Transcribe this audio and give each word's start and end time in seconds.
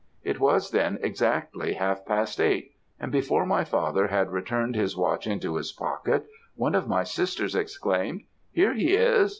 It 0.23 0.39
was 0.39 0.71
then 0.71 0.97
exactly 1.03 1.73
half 1.73 2.07
past 2.07 2.41
eight; 2.41 2.71
and 2.99 3.11
before 3.11 3.45
my 3.45 3.63
father 3.63 4.07
had 4.07 4.31
returned 4.31 4.73
his 4.75 4.97
watch 4.97 5.27
into 5.27 5.57
his 5.57 5.71
pocket, 5.73 6.25
one 6.55 6.73
of 6.73 6.87
my 6.87 7.03
sisters 7.03 7.53
exclaimed, 7.53 8.21
'Here 8.51 8.73
he 8.73 8.95
is!' 8.95 9.29